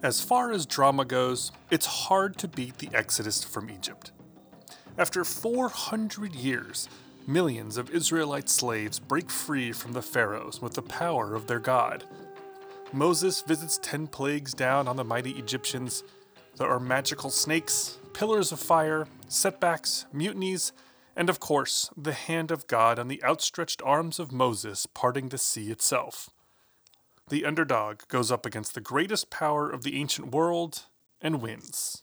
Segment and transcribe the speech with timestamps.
[0.00, 4.12] As far as drama goes, it's hard to beat the Exodus from Egypt.
[4.96, 6.88] After 400 years,
[7.26, 12.04] millions of Israelite slaves break free from the pharaohs with the power of their God.
[12.92, 16.04] Moses visits 10 plagues down on the mighty Egyptians.
[16.56, 20.72] There are magical snakes, pillars of fire, setbacks, mutinies,
[21.16, 25.38] and of course, the hand of God on the outstretched arms of Moses parting the
[25.38, 26.30] sea itself.
[27.28, 30.84] The underdog goes up against the greatest power of the ancient world
[31.20, 32.02] and wins.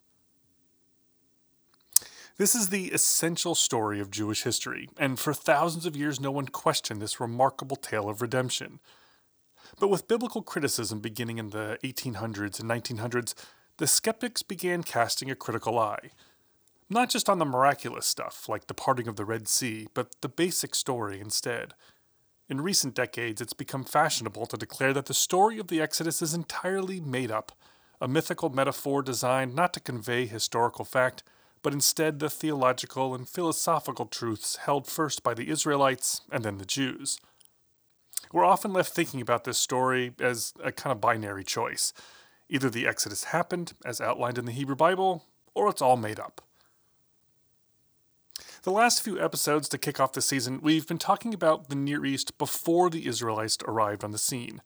[2.37, 6.47] This is the essential story of Jewish history, and for thousands of years no one
[6.47, 8.79] questioned this remarkable tale of redemption.
[9.79, 13.33] But with biblical criticism beginning in the 1800s and 1900s,
[13.77, 16.11] the skeptics began casting a critical eye.
[16.89, 20.29] Not just on the miraculous stuff, like the parting of the Red Sea, but the
[20.29, 21.73] basic story instead.
[22.47, 26.35] In recent decades, it's become fashionable to declare that the story of the Exodus is
[26.35, 27.51] entirely made up,
[27.99, 31.23] a mythical metaphor designed not to convey historical fact,
[31.63, 36.65] but instead the theological and philosophical truths held first by the Israelites and then the
[36.65, 37.19] Jews.
[38.31, 41.93] We're often left thinking about this story as a kind of binary choice.
[42.47, 46.41] Either the Exodus happened, as outlined in the Hebrew Bible, or it's all made up.
[48.65, 52.03] The last few episodes to kick off the season, we've been talking about the Near
[52.03, 54.59] East before the Israelites arrived on the scene.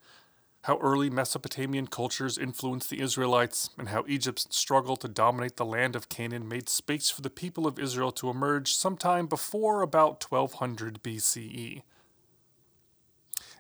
[0.62, 5.98] How early Mesopotamian cultures influenced the Israelites, and how Egypt's struggle to dominate the land
[5.98, 11.04] of Canaan made space for the people of Israel to emerge sometime before about 1200
[11.04, 11.82] BCE.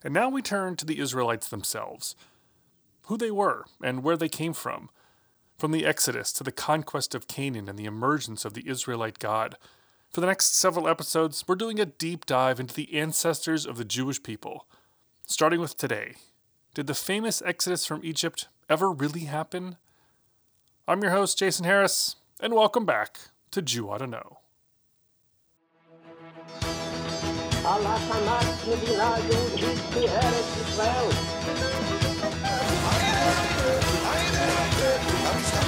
[0.06, 2.16] And now we turn to the Israelites themselves
[3.08, 4.90] who they were and where they came from.
[5.58, 9.58] From the Exodus to the conquest of Canaan and the emergence of the Israelite God,
[10.12, 13.86] for the next several episodes, we're doing a deep dive into the ancestors of the
[13.86, 14.66] Jewish people.
[15.28, 16.16] Starting with today.
[16.74, 19.78] Did the famous exodus from Egypt ever really happen?
[20.88, 23.20] I'm your host, Jason Harris, and welcome back
[23.52, 24.40] to Jew Oughta Know.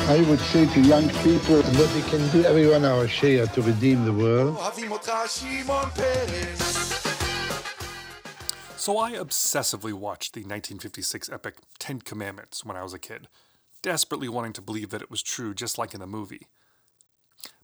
[0.09, 4.03] I would say to young people that we can do everyone our share to redeem
[4.03, 4.57] the world.
[8.75, 13.28] So I obsessively watched the 1956 epic Ten Commandments when I was a kid,
[13.81, 16.47] desperately wanting to believe that it was true just like in the movie.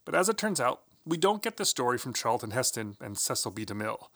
[0.05, 3.51] But as it turns out, we don't get the story from Charlton Heston and Cecil
[3.51, 3.65] B.
[3.65, 4.07] DeMille.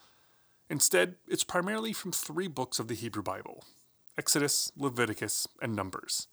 [0.70, 3.66] Instead, it's primarily from three books of the Hebrew Bible
[4.18, 6.28] Exodus, Leviticus, and Numbers.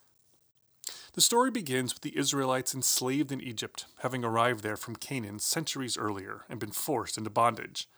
[1.14, 5.98] The story begins with the Israelites enslaved in Egypt, having arrived there from Canaan centuries
[5.98, 7.88] earlier and been forced into bondage.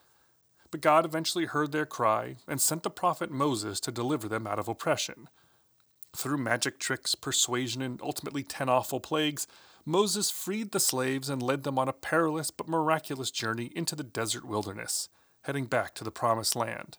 [0.71, 4.59] But God eventually heard their cry and sent the prophet Moses to deliver them out
[4.59, 5.27] of oppression.
[6.15, 9.47] Through magic tricks, persuasion, and ultimately ten awful plagues,
[9.85, 14.03] Moses freed the slaves and led them on a perilous but miraculous journey into the
[14.03, 15.09] desert wilderness,
[15.43, 16.97] heading back to the Promised Land.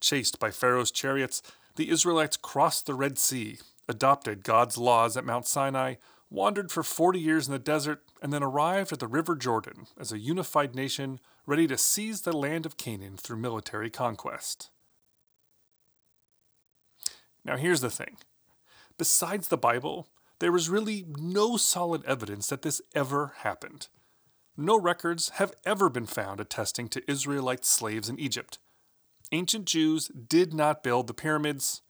[0.00, 1.42] Chased by Pharaoh's chariots,
[1.76, 3.58] the Israelites crossed the Red Sea
[3.92, 5.94] adopted God's laws at Mount Sinai,
[6.30, 10.10] wandered for 40 years in the desert, and then arrived at the River Jordan as
[10.10, 14.70] a unified nation ready to seize the land of Canaan through military conquest.
[17.44, 18.16] Now, here's the thing
[18.98, 20.08] besides the Bible,
[20.38, 23.88] there is really no solid evidence that this ever happened.
[24.56, 28.58] No records have ever been found attesting to Israelite slaves in Egypt.
[29.32, 31.80] Ancient Jews did not build the pyramids,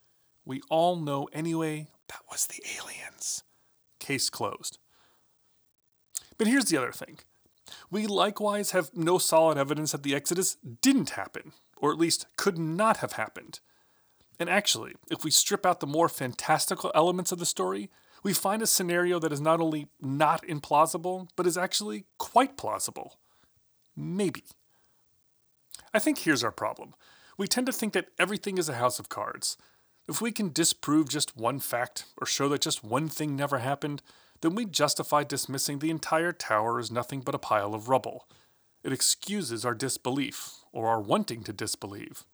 [0.45, 3.43] we all know anyway that was the aliens.
[3.99, 4.79] Case closed.
[6.39, 7.19] But here's the other thing.
[7.91, 12.59] We likewise have no solid evidence that the Exodus didn't happen, or at least could
[12.59, 13.61] not have happened.
[14.39, 17.91] And actually, if we strip out the more fantastical elements of the story,
[18.23, 23.19] we find a scenario that is not only not implausible, but is actually quite plausible.
[23.97, 24.45] Maybe.
[25.95, 26.95] I think here's our problem.
[27.37, 29.57] We tend to think that everything is a house of cards,
[30.09, 34.03] if we can disprove just one fact or show that just one thing never happened,
[34.41, 38.27] then we justify dismissing the entire tower as nothing but a pile of rubble.
[38.83, 42.25] It excuses our disbelief, or our wanting to disbelieve.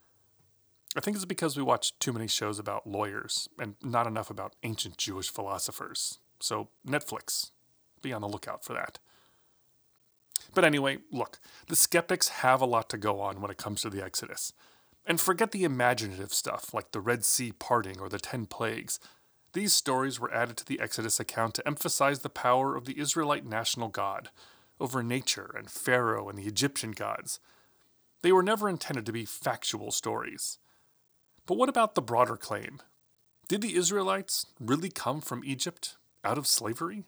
[0.96, 4.56] I think it's because we watch too many shows about lawyers and not enough about
[4.62, 6.18] ancient Jewish philosophers.
[6.40, 7.50] So, Netflix,
[8.00, 8.98] be on the lookout for that.
[10.54, 13.90] But anyway, look, the skeptics have a lot to go on when it comes to
[13.90, 14.54] the Exodus.
[15.08, 19.00] And forget the imaginative stuff like the Red Sea parting or the Ten Plagues.
[19.54, 23.46] These stories were added to the Exodus account to emphasize the power of the Israelite
[23.46, 24.28] national God
[24.78, 27.40] over nature and Pharaoh and the Egyptian gods.
[28.20, 30.58] They were never intended to be factual stories.
[31.46, 32.80] But what about the broader claim?
[33.48, 37.04] Did the Israelites really come from Egypt out of slavery?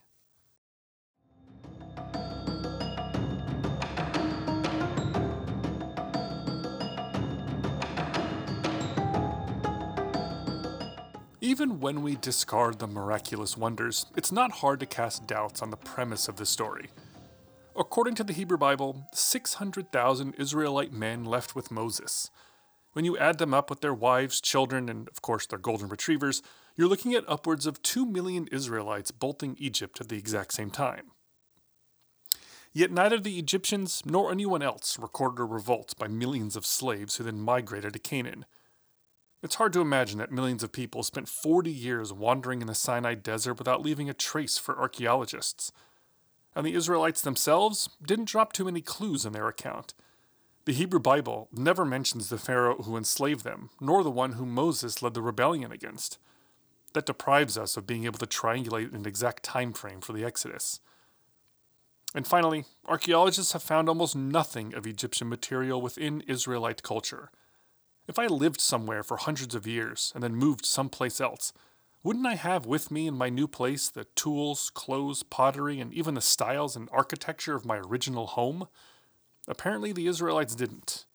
[11.51, 15.77] Even when we discard the miraculous wonders, it's not hard to cast doubts on the
[15.77, 16.91] premise of the story.
[17.77, 22.31] According to the Hebrew Bible, 600,000 Israelite men left with Moses.
[22.93, 26.41] When you add them up with their wives, children, and of course their golden retrievers,
[26.77, 31.11] you're looking at upwards of 2 million Israelites bolting Egypt at the exact same time.
[32.73, 37.25] Yet neither the Egyptians nor anyone else recorded a revolt by millions of slaves who
[37.25, 38.47] then migrated to Canaan.
[39.43, 43.15] It's hard to imagine that millions of people spent 40 years wandering in the Sinai
[43.15, 45.73] desert without leaving a trace for archaeologists.
[46.55, 49.95] And the Israelites themselves didn't drop too many clues in their account.
[50.67, 55.01] The Hebrew Bible never mentions the Pharaoh who enslaved them, nor the one whom Moses
[55.01, 56.19] led the rebellion against.
[56.93, 60.81] That deprives us of being able to triangulate an exact time frame for the Exodus.
[62.15, 67.31] And finally, archaeologists have found almost nothing of Egyptian material within Israelite culture.
[68.11, 71.53] If I lived somewhere for hundreds of years and then moved someplace else,
[72.03, 76.15] wouldn't I have with me in my new place the tools, clothes, pottery, and even
[76.15, 78.67] the styles and architecture of my original home?
[79.47, 81.07] Apparently, the Israelites didn't.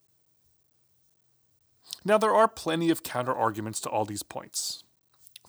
[2.06, 4.86] Now, there are plenty of counter arguments to all these points.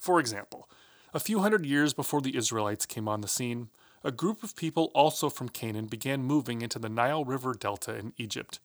[0.01, 0.69] For example,
[1.15, 3.69] a few hundred years before the Israelites came on the scene,
[4.03, 8.15] a group of people also from Canaan began moving into the Nile River Delta in
[8.17, 8.59] Egypt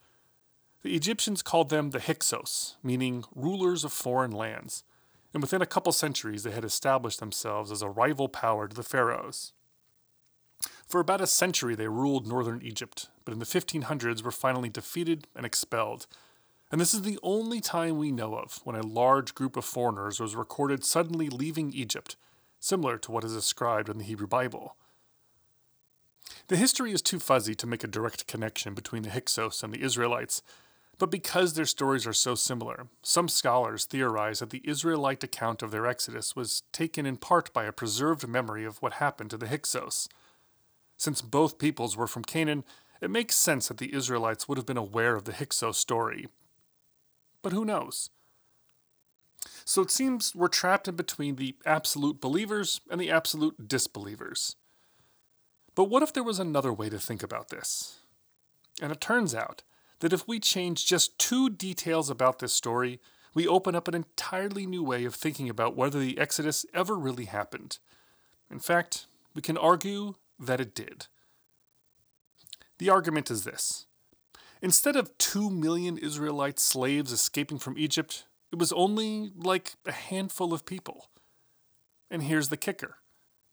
[0.83, 4.83] the Egyptians called them the Hyksos, meaning rulers of foreign lands,
[5.33, 8.83] and within a couple centuries they had established themselves as a rival power to the
[8.83, 9.53] pharaohs.
[10.87, 15.27] For about a century they ruled northern Egypt, but in the 1500s were finally defeated
[15.35, 16.07] and expelled.
[16.71, 20.19] And this is the only time we know of when a large group of foreigners
[20.19, 22.15] was recorded suddenly leaving Egypt,
[22.59, 24.75] similar to what is described in the Hebrew Bible.
[26.47, 29.81] The history is too fuzzy to make a direct connection between the Hyksos and the
[29.81, 30.41] Israelites,
[30.97, 35.71] but because their stories are so similar, some scholars theorize that the Israelite account of
[35.71, 39.47] their exodus was taken in part by a preserved memory of what happened to the
[39.47, 40.07] Hyksos.
[40.97, 42.63] Since both peoples were from Canaan,
[43.01, 46.27] it makes sense that the Israelites would have been aware of the Hyksos story.
[47.41, 48.11] But who knows?
[49.65, 54.55] So it seems we're trapped in between the absolute believers and the absolute disbelievers.
[55.73, 57.99] But what if there was another way to think about this?
[58.81, 59.63] And it turns out
[60.01, 62.99] that if we change just two details about this story,
[63.33, 67.25] we open up an entirely new way of thinking about whether the Exodus ever really
[67.25, 67.77] happened.
[68.49, 71.07] In fact, we can argue that it did.
[72.79, 73.85] The argument is this
[74.61, 80.51] Instead of two million Israelite slaves escaping from Egypt, it was only like a handful
[80.53, 81.09] of people.
[82.09, 82.97] And here's the kicker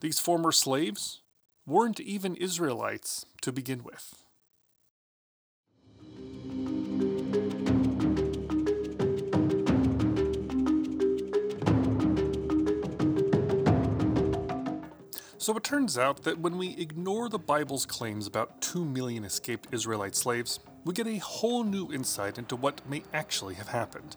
[0.01, 1.21] these former slaves
[1.67, 4.25] weren't even Israelites to begin with.
[15.49, 19.67] So it turns out that when we ignore the Bible's claims about 2 million escaped
[19.73, 24.17] Israelite slaves, we get a whole new insight into what may actually have happened.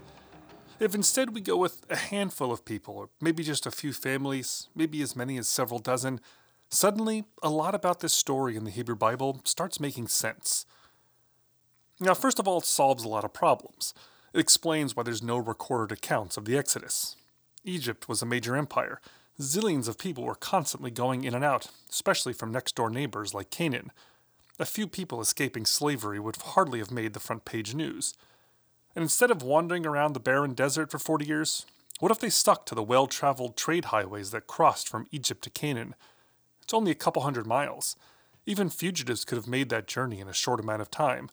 [0.77, 4.67] If instead we go with a handful of people, or maybe just a few families,
[4.75, 6.19] maybe as many as several dozen,
[6.67, 10.65] suddenly a lot about this story in the Hebrew Bible starts making sense.
[11.97, 13.93] Now, first of all, it solves a lot of problems.
[14.33, 17.15] It explains why there's no recorded accounts of the Exodus.
[17.63, 18.99] Egypt was a major empire,
[19.39, 23.49] Zillions of people were constantly going in and out, especially from next door neighbors like
[23.49, 23.91] Canaan.
[24.59, 28.13] A few people escaping slavery would hardly have made the front page news.
[28.95, 31.65] And instead of wandering around the barren desert for 40 years,
[31.99, 35.49] what if they stuck to the well traveled trade highways that crossed from Egypt to
[35.49, 35.95] Canaan?
[36.61, 37.95] It's only a couple hundred miles.
[38.45, 41.29] Even fugitives could have made that journey in a short amount of time,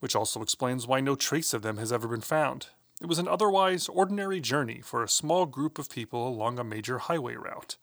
[0.00, 2.66] which also explains why no trace of them has ever been found.
[3.02, 6.98] It was an otherwise ordinary journey for a small group of people along a major
[6.98, 7.76] highway route.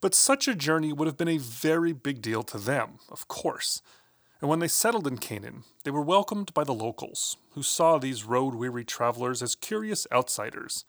[0.00, 3.80] But such a journey would have been a very big deal to them, of course.
[4.40, 8.24] And when they settled in Canaan, they were welcomed by the locals, who saw these
[8.24, 10.84] road weary travelers as curious outsiders.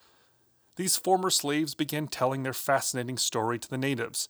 [0.74, 4.28] These former slaves began telling their fascinating story to the natives,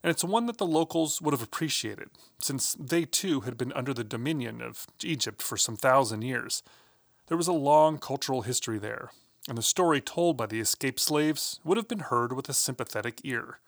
[0.00, 3.92] and it's one that the locals would have appreciated, since they too had been under
[3.92, 6.62] the dominion of Egypt for some thousand years
[7.26, 9.10] there was a long cultural history there,
[9.48, 13.20] and the story told by the escaped slaves would have been heard with a sympathetic
[13.24, 13.58] ear.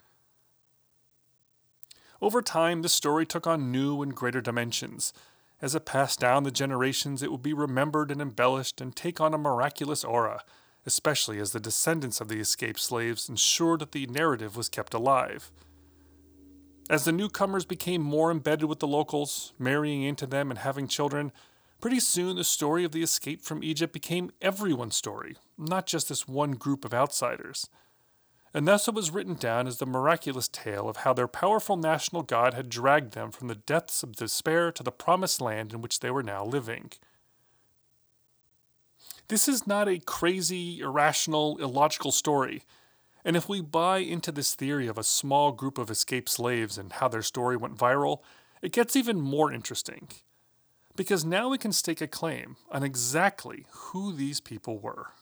[2.20, 5.12] Over time, the story took on new and greater dimensions.
[5.60, 9.34] As it passed down the generations, it would be remembered and embellished and take on
[9.34, 10.42] a miraculous aura,
[10.86, 15.50] especially as the descendants of the escaped slaves ensured that the narrative was kept alive.
[16.90, 21.32] As the newcomers became more embedded with the locals, marrying into them and having children,
[21.80, 26.26] pretty soon the story of the escape from Egypt became everyone's story, not just this
[26.26, 27.68] one group of outsiders.
[28.54, 32.22] And thus it was written down as the miraculous tale of how their powerful national
[32.22, 36.00] God had dragged them from the depths of despair to the promised land in which
[36.00, 36.90] they were now living.
[39.28, 42.62] This is not a crazy, irrational, illogical story.
[43.24, 46.92] And if we buy into this theory of a small group of escaped slaves and
[46.92, 48.22] how their story went viral,
[48.62, 50.08] it gets even more interesting.
[50.98, 55.12] Because now we can stake a claim on exactly who these people were.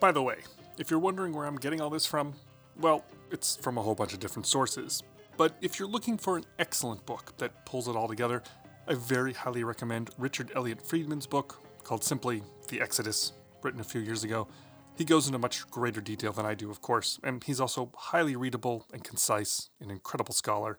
[0.00, 0.38] By the way,
[0.78, 2.34] if you're wondering where I'm getting all this from,
[2.80, 5.04] well, it's from a whole bunch of different sources.
[5.36, 8.42] But if you're looking for an excellent book that pulls it all together,
[8.88, 14.00] I very highly recommend Richard Elliott Friedman's book called simply The Exodus, written a few
[14.00, 14.48] years ago.
[14.96, 18.36] He goes into much greater detail than I do, of course, and he's also highly
[18.36, 20.78] readable and concise, an incredible scholar.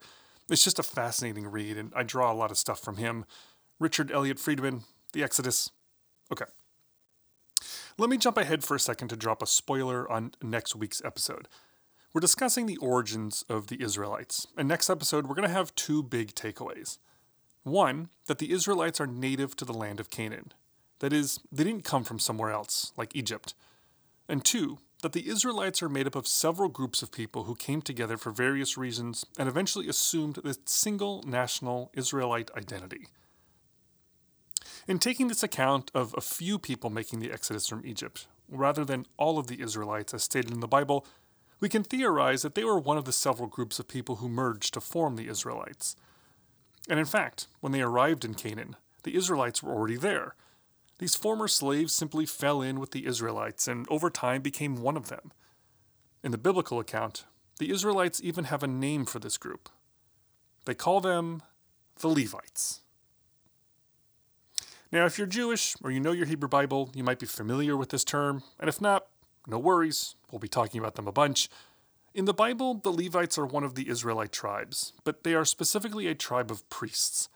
[0.49, 3.25] It's just a fascinating read, and I draw a lot of stuff from him.
[3.79, 5.69] Richard Elliott Friedman, The Exodus.
[6.31, 6.45] Okay,
[7.97, 11.47] let me jump ahead for a second to drop a spoiler on next week's episode.
[12.13, 16.03] We're discussing the origins of the Israelites, and next episode we're going to have two
[16.03, 16.99] big takeaways.
[17.63, 20.53] One, that the Israelites are native to the land of Canaan.
[21.01, 23.55] That is, they didn't come from somewhere else, like Egypt.
[24.29, 27.81] And two, that the Israelites are made up of several groups of people who came
[27.81, 33.07] together for various reasons and eventually assumed the single national Israelite identity.
[34.87, 39.07] In taking this account of a few people making the exodus from Egypt, rather than
[39.17, 41.07] all of the Israelites as stated in the Bible,
[41.59, 44.75] we can theorize that they were one of the several groups of people who merged
[44.75, 45.95] to form the Israelites.
[46.87, 50.35] And in fact, when they arrived in Canaan, the Israelites were already there.
[51.01, 55.07] These former slaves simply fell in with the Israelites and over time became one of
[55.07, 55.31] them.
[56.23, 57.25] In the biblical account,
[57.57, 59.67] the Israelites even have a name for this group.
[60.65, 61.41] They call them
[61.99, 62.81] the Levites.
[64.91, 67.89] Now, if you're Jewish or you know your Hebrew Bible, you might be familiar with
[67.89, 69.07] this term, and if not,
[69.47, 71.49] no worries, we'll be talking about them a bunch.
[72.13, 76.05] In the Bible, the Levites are one of the Israelite tribes, but they are specifically
[76.05, 77.27] a tribe of priests.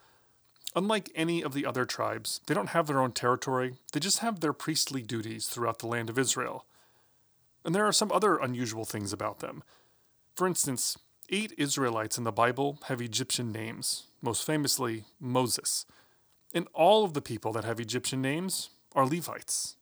[0.75, 4.39] Unlike any of the other tribes, they don't have their own territory, they just have
[4.39, 6.65] their priestly duties throughout the land of Israel.
[7.63, 9.63] And there are some other unusual things about them.
[10.36, 10.98] For instance,
[11.29, 15.86] eight Israelites in the Bible have Egyptian names, most famously Moses
[16.55, 19.75] and all of the people that have Egyptian names are Levites.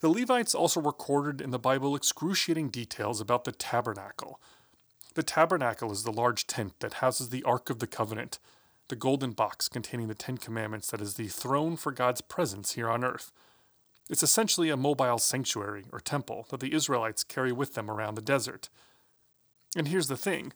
[0.00, 4.38] The Levites also recorded in the Bible excruciating details about the tabernacle.
[5.14, 8.38] The tabernacle is the large tent that houses the Ark of the Covenant,
[8.90, 12.90] the golden box containing the Ten Commandments that is the throne for God's presence here
[12.90, 13.32] on earth.
[14.10, 18.22] It's essentially a mobile sanctuary or temple that the Israelites carry with them around the
[18.22, 18.68] desert.
[19.74, 20.52] And here's the thing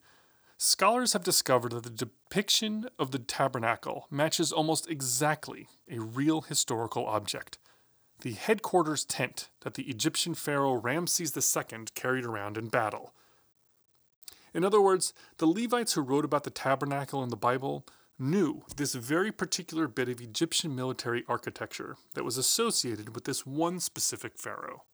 [0.59, 7.07] Scholars have discovered that the depiction of the tabernacle matches almost exactly a real historical
[7.07, 7.59] object
[8.21, 13.13] the headquarters tent that the Egyptian pharaoh Ramses II carried around in battle.
[14.55, 17.85] In other words, the Levites who wrote about the tabernacle in the Bible
[18.19, 23.81] knew this very particular bit of Egyptian military architecture that was associated with this one
[23.81, 24.85] specific pharaoh.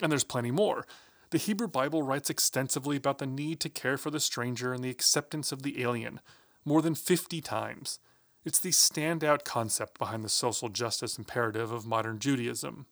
[0.00, 0.86] And there's plenty more.
[1.30, 4.90] The Hebrew Bible writes extensively about the need to care for the stranger and the
[4.90, 6.20] acceptance of the alien,
[6.64, 7.98] more than 50 times.
[8.44, 12.86] It's the standout concept behind the social justice imperative of modern Judaism.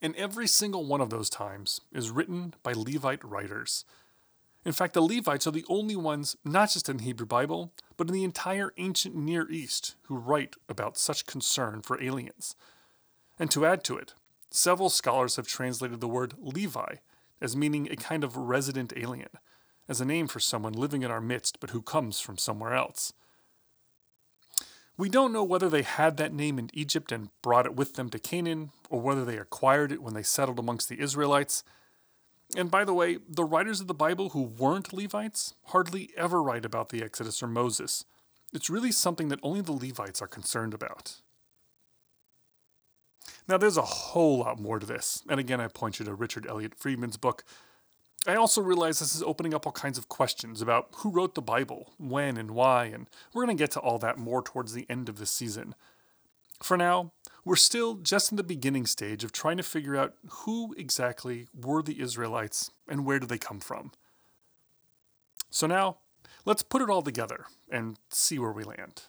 [0.00, 3.84] And every single one of those times is written by Levite writers.
[4.64, 8.08] In fact, the Levites are the only ones, not just in the Hebrew Bible, but
[8.08, 12.56] in the entire ancient Near East, who write about such concern for aliens.
[13.38, 14.12] And to add to it,
[14.50, 16.96] several scholars have translated the word Levi
[17.40, 19.30] as meaning a kind of resident alien,
[19.88, 23.14] as a name for someone living in our midst but who comes from somewhere else.
[24.98, 28.10] We don't know whether they had that name in Egypt and brought it with them
[28.10, 31.64] to Canaan, or whether they acquired it when they settled amongst the Israelites.
[32.56, 36.64] And by the way, the writers of the Bible who weren't Levites hardly ever write
[36.64, 38.04] about the Exodus or Moses.
[38.52, 41.20] It's really something that only the Levites are concerned about.
[43.46, 46.46] Now, there's a whole lot more to this, and again, I point you to Richard
[46.46, 47.44] Elliott Friedman's book.
[48.26, 51.42] I also realize this is opening up all kinds of questions about who wrote the
[51.42, 54.86] Bible, when, and why, and we're going to get to all that more towards the
[54.90, 55.74] end of this season.
[56.62, 57.12] For now,
[57.44, 61.82] we're still just in the beginning stage of trying to figure out who exactly were
[61.82, 63.92] the Israelites and where did they come from.
[65.50, 65.98] So now,
[66.44, 69.02] let's put it all together and see where we land.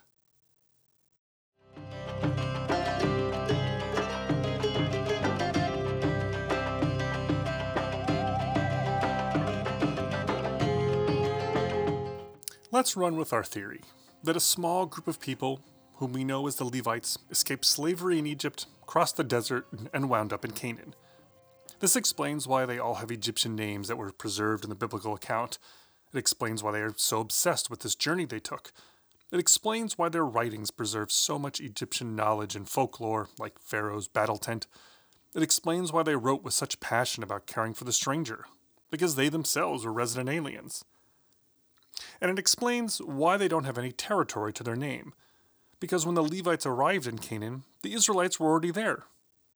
[12.73, 13.81] Let's run with our theory
[14.23, 15.59] that a small group of people,
[16.01, 20.33] whom we know as the Levites, escaped slavery in Egypt, crossed the desert, and wound
[20.33, 20.95] up in Canaan.
[21.79, 25.59] This explains why they all have Egyptian names that were preserved in the biblical account.
[26.11, 28.73] It explains why they are so obsessed with this journey they took.
[29.31, 34.37] It explains why their writings preserve so much Egyptian knowledge and folklore, like Pharaoh's battle
[34.37, 34.65] tent.
[35.35, 38.45] It explains why they wrote with such passion about caring for the stranger,
[38.89, 40.83] because they themselves were resident aliens
[42.19, 45.13] and it explains why they don't have any territory to their name.
[45.81, 49.03] Because when the Levites arrived in Canaan, the Israelites were already there.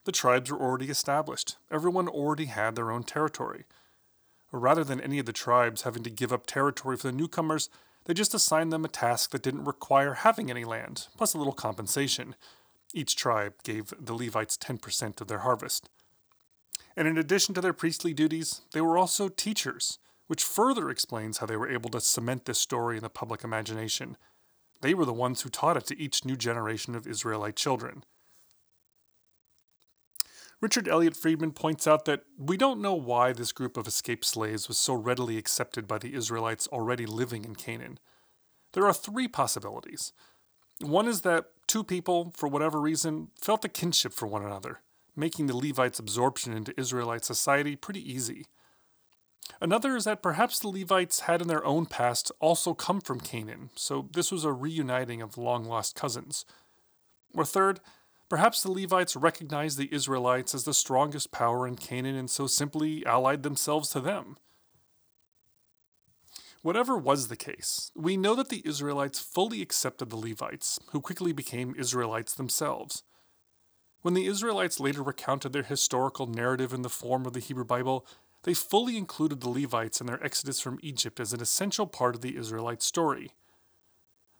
[0.03, 1.55] The tribes were already established.
[1.71, 3.63] Everyone already had their own territory.
[4.51, 7.69] Rather than any of the tribes having to give up territory for the newcomers,
[8.05, 11.53] they just assigned them a task that didn't require having any land, plus a little
[11.53, 12.35] compensation.
[12.93, 15.89] Each tribe gave the Levites 10% of their harvest.
[16.97, 21.45] And in addition to their priestly duties, they were also teachers which further explains how
[21.45, 24.17] they were able to cement this story in the public imagination.
[24.85, 28.03] They were the ones who taught it to each new generation of Israelite children.
[30.61, 34.67] Richard Elliott Friedman points out that we don't know why this group of escaped slaves
[34.67, 37.97] was so readily accepted by the Israelites already living in Canaan.
[38.73, 40.13] There are three possibilities.
[40.79, 44.81] One is that two people, for whatever reason, felt a kinship for one another,
[45.15, 48.45] making the Levites' absorption into Israelite society pretty easy.
[49.61, 53.69] Another is that perhaps the Levites had in their own past also come from Canaan,
[53.75, 56.45] so this was a reuniting of long lost cousins.
[57.33, 57.79] Or third,
[58.27, 63.05] perhaps the Levites recognized the Israelites as the strongest power in Canaan and so simply
[63.05, 64.37] allied themselves to them.
[66.61, 71.31] Whatever was the case, we know that the Israelites fully accepted the Levites, who quickly
[71.31, 73.03] became Israelites themselves.
[74.01, 78.05] When the Israelites later recounted their historical narrative in the form of the Hebrew Bible,
[78.45, 82.21] they fully included the Levites in their exodus from Egypt as an essential part of
[82.21, 83.31] the Israelite story.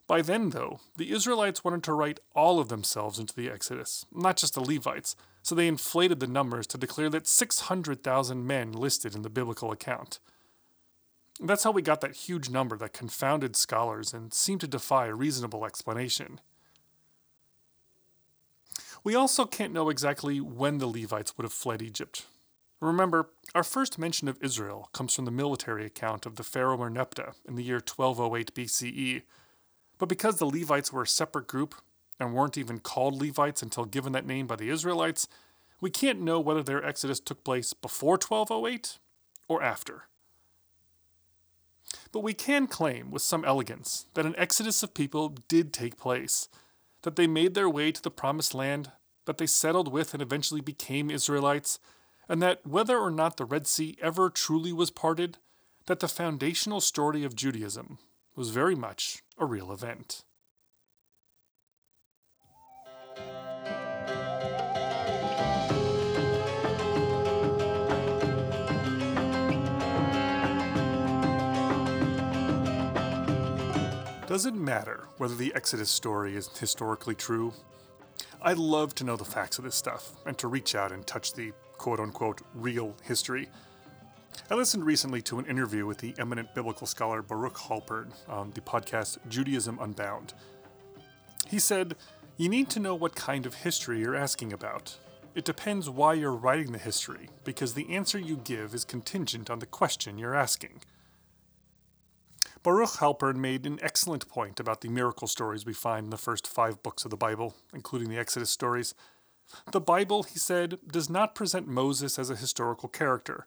[0.06, 4.38] By then, though, the Israelites wanted to write all of themselves into the Exodus, not
[4.38, 9.24] just the Levites, so they inflated the numbers to declare that 600,000 men listed in
[9.24, 10.20] the biblical account.
[11.40, 15.16] That's how we got that huge number that confounded scholars and seemed to defy a
[15.16, 16.40] reasonable explanation.
[19.04, 22.28] We also can't know exactly when the Levites would have fled Egypt,
[22.86, 27.34] Remember, our first mention of Israel comes from the military account of the pharaoh Merneptah
[27.48, 29.24] in the year 1208 BCE.
[29.98, 31.74] But because the Levites were a separate group
[32.20, 35.28] and weren't even called Levites until given that name by the Israelites,
[35.82, 39.00] we can't know whether their exodus took place before 1208
[39.48, 40.04] or after.
[42.12, 46.50] But we can claim with some elegance that an exodus of people did take place,
[47.02, 48.92] that they made their way to the promised land,
[49.26, 51.80] that they settled with and eventually became Israelites
[52.28, 55.38] and that whether or not the Red Sea ever truly was parted,
[55.86, 58.00] that the foundational story of Judaism
[58.36, 60.24] was very much a real event.
[74.28, 77.54] Does it matter whether the Exodus story is historically true?
[78.42, 81.34] I'd love to know the facts of this stuff and to reach out and touch
[81.34, 83.50] the quote unquote real history.
[84.50, 88.62] I listened recently to an interview with the eminent biblical scholar Baruch Halpern on the
[88.62, 90.34] podcast Judaism Unbound.
[91.48, 91.96] He said,
[92.38, 94.98] You need to know what kind of history you're asking about.
[95.36, 99.60] It depends why you're writing the history, because the answer you give is contingent on
[99.60, 100.82] the question you're asking.
[102.64, 106.48] Baruch Halpern made an excellent point about the miracle stories we find in the first
[106.48, 108.96] five books of the Bible, including the Exodus stories.
[109.72, 113.46] The Bible, he said, does not present Moses as a historical character.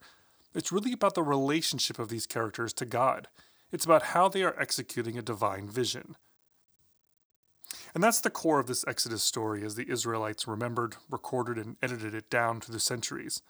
[0.55, 3.29] It's really about the relationship of these characters to God.
[3.71, 6.17] It's about how they are executing a divine vision.
[7.95, 12.15] And that's the core of this Exodus story as the Israelites remembered, recorded, and edited
[12.15, 13.43] it down through the centuries.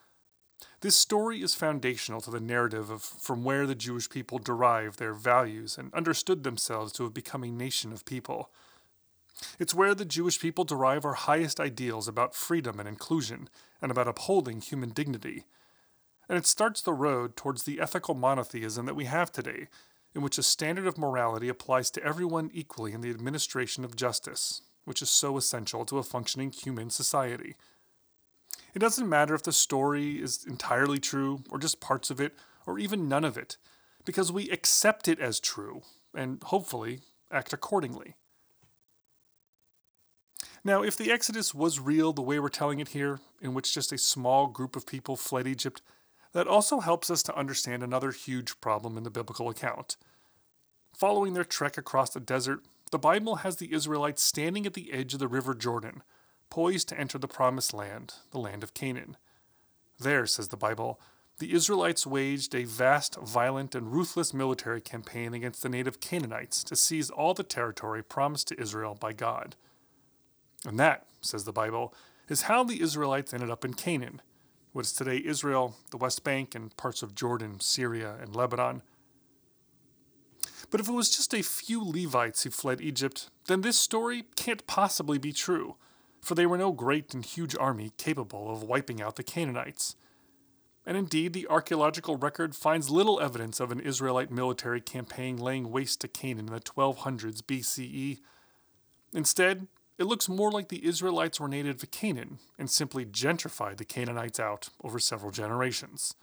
[0.81, 5.15] This story is foundational to the narrative of from where the Jewish people derived their
[5.15, 8.51] values and understood themselves to have become a nation of people.
[9.59, 13.49] It's where the Jewish people derive our highest ideals about freedom and inclusion,
[13.81, 15.45] and about upholding human dignity.
[16.29, 19.69] And it starts the road towards the ethical monotheism that we have today,
[20.15, 24.63] in which a standard of morality applies to everyone equally in the administration of justice,
[24.85, 27.55] which is so essential to a functioning human society.
[28.75, 32.35] It doesn't matter if the story is entirely true, or just parts of it,
[32.67, 33.57] or even none of it,
[34.05, 35.83] because we accept it as true,
[36.15, 38.15] and hopefully act accordingly.
[40.69, 43.91] Now, if the Exodus was real the way we're telling it here, in which just
[43.91, 45.81] a small group of people fled Egypt,
[46.35, 49.97] that also helps us to understand another huge problem in the biblical account.
[50.95, 55.15] Following their trek across the desert, the Bible has the Israelites standing at the edge
[55.15, 56.03] of the river Jordan,
[56.51, 59.17] poised to enter the promised land, the land of Canaan.
[59.99, 61.01] There, says the Bible,
[61.39, 66.77] the Israelites waged a vast, violent, and ruthless military campaign against the native Canaanites to
[66.77, 69.57] seize all the territory promised to Israel by God.
[70.67, 71.95] And that, says the Bible,
[72.29, 74.21] is how the Israelites ended up in Canaan,
[74.73, 78.83] what is today Israel, the West Bank, and parts of Jordan, Syria, and Lebanon.
[80.71, 84.67] But if it was just a few Levites who fled Egypt, then this story can't
[84.67, 85.77] possibly be true,
[86.21, 89.97] for they were no great and huge army capable of wiping out the Canaanites.
[90.85, 96.01] And indeed, the archaeological record finds little evidence of an Israelite military campaign laying waste
[96.03, 98.19] to Canaan in the 1200s BCE.
[99.13, 103.85] Instead, it looks more like the Israelites were native to Canaan and simply gentrified the
[103.85, 106.15] Canaanites out over several generations.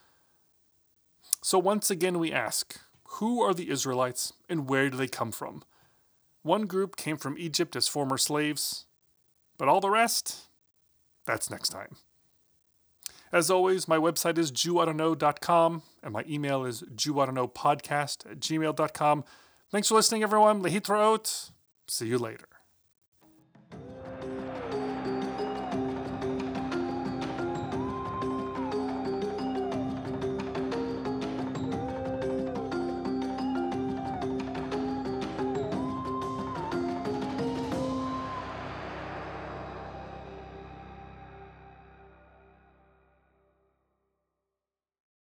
[1.44, 2.80] So once again, we ask
[3.20, 5.64] who are the Israelites and where do they come from?
[6.42, 8.86] One group came from Egypt as former slaves,
[9.58, 10.48] but all the rest?
[11.26, 11.98] That's next time.
[13.32, 19.24] As always, my website is JewOughtaKnow.com and my email is JewOughtaKnowPodcast at gmail.com.
[19.72, 20.62] Thanks for listening, everyone.
[20.62, 21.52] Lehitraot.
[21.88, 22.48] See you later.